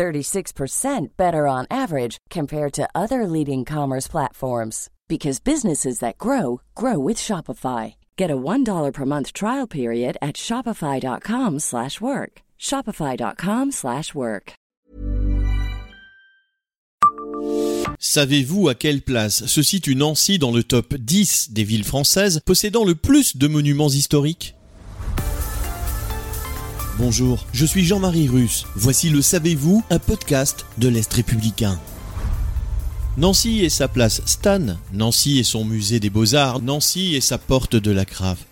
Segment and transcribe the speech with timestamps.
[0.00, 6.98] 36% better on average compared to other leading commerce platforms because businesses that grow grow
[6.98, 7.96] with Shopify.
[8.16, 12.32] Get a $1 per month trial period at shopify.com/work.
[12.58, 14.52] shopify.com/work.
[17.98, 22.84] Savez-vous à quelle place se situe Nancy dans le top 10 des villes françaises possédant
[22.84, 24.54] le plus de monuments historiques?
[27.00, 28.66] Bonjour, je suis Jean-Marie Russe.
[28.76, 31.80] Voici le Savez-vous, un podcast de l'Est républicain.
[33.16, 37.74] Nancy et sa place Stan, Nancy et son musée des beaux-arts, Nancy et sa porte
[37.74, 38.44] de la Crave.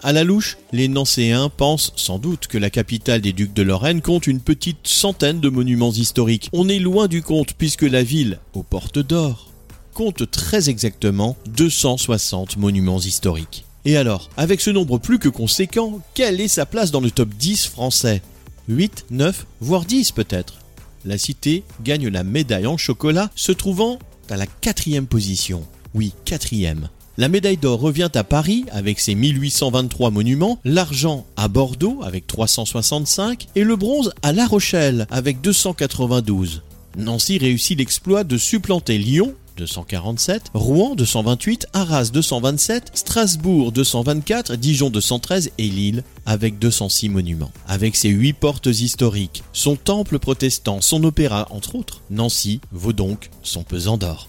[0.00, 4.00] À la louche, les Nancéens pensent sans doute que la capitale des ducs de Lorraine
[4.00, 6.50] compte une petite centaine de monuments historiques.
[6.52, 9.50] On est loin du compte puisque la ville, aux portes d'or,
[9.92, 13.64] compte très exactement 260 monuments historiques.
[13.84, 17.28] Et alors, avec ce nombre plus que conséquent, quelle est sa place dans le top
[17.30, 18.22] 10 français?
[18.68, 20.58] 8, 9, voire 10 peut-être
[21.04, 23.98] La cité gagne la médaille en chocolat, se trouvant
[24.28, 25.64] à la quatrième position.
[25.94, 26.88] Oui, quatrième.
[27.16, 33.48] La médaille d'or revient à Paris avec ses 1823 monuments, l'argent à Bordeaux avec 365
[33.56, 36.62] et le bronze à La Rochelle avec 292.
[36.96, 45.50] Nancy réussit l'exploit de supplanter Lyon 247, Rouen 228, Arras 227, Strasbourg 224, Dijon 213
[45.58, 47.50] et Lille avec 206 monuments.
[47.66, 53.30] Avec ses huit portes historiques, son temple protestant, son opéra entre autres, Nancy vaut donc
[53.42, 54.28] son pesant d'or.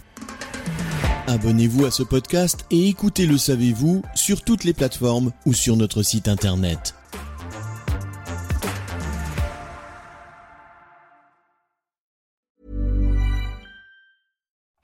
[1.28, 6.02] Abonnez-vous à ce podcast et écoutez Le Savez-vous sur toutes les plateformes ou sur notre
[6.02, 6.96] site internet.